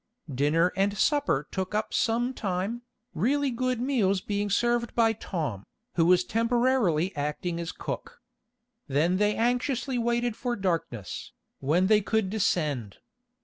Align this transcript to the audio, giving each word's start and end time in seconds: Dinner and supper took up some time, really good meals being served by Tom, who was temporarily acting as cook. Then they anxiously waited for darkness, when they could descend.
Dinner 0.33 0.73
and 0.75 0.97
supper 0.97 1.47
took 1.51 1.75
up 1.75 1.93
some 1.93 2.33
time, 2.33 2.81
really 3.13 3.51
good 3.51 3.79
meals 3.79 4.19
being 4.19 4.49
served 4.49 4.95
by 4.95 5.13
Tom, 5.13 5.63
who 5.93 6.07
was 6.07 6.23
temporarily 6.23 7.15
acting 7.15 7.59
as 7.59 7.71
cook. 7.71 8.19
Then 8.87 9.17
they 9.17 9.35
anxiously 9.35 9.99
waited 9.99 10.35
for 10.35 10.55
darkness, 10.55 11.33
when 11.59 11.85
they 11.85 12.01
could 12.01 12.31
descend. 12.31 12.97